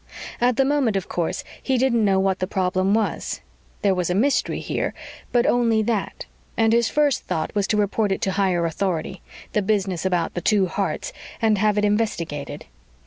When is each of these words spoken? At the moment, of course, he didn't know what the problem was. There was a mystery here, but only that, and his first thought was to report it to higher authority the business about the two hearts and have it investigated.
At 0.41 0.55
the 0.55 0.65
moment, 0.65 0.95
of 0.95 1.07
course, 1.07 1.43
he 1.61 1.77
didn't 1.77 2.03
know 2.03 2.19
what 2.19 2.39
the 2.39 2.47
problem 2.47 2.95
was. 2.95 3.41
There 3.83 3.93
was 3.93 4.09
a 4.09 4.15
mystery 4.15 4.59
here, 4.59 4.95
but 5.31 5.45
only 5.45 5.83
that, 5.83 6.25
and 6.57 6.73
his 6.73 6.89
first 6.89 7.25
thought 7.25 7.53
was 7.53 7.67
to 7.67 7.77
report 7.77 8.11
it 8.11 8.19
to 8.21 8.31
higher 8.31 8.65
authority 8.65 9.21
the 9.53 9.61
business 9.61 10.03
about 10.03 10.33
the 10.33 10.41
two 10.41 10.65
hearts 10.65 11.13
and 11.39 11.59
have 11.59 11.77
it 11.77 11.85
investigated. 11.85 12.65